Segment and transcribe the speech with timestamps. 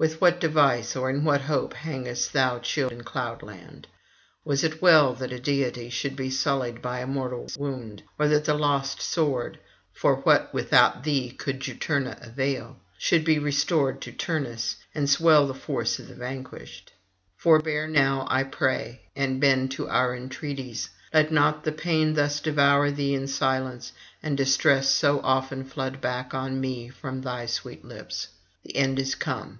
[0.00, 3.86] With what device or in what hope hangest thou chill in cloudland?
[4.46, 8.02] Was it well that a deity should be sullied by a mortal's wound?
[8.18, 9.58] or that the lost sword
[9.92, 12.78] for what without thee could Juturna avail?
[12.96, 16.94] should be restored to Turnus and swell the force of the vanquished?
[17.36, 22.90] Forbear now, I pray, and bend to our entreaties; let not the pain thus devour
[22.90, 23.92] thee in silence,
[24.22, 28.28] and distress so often flood back on me from thy sweet lips.
[28.62, 29.58] The end is come.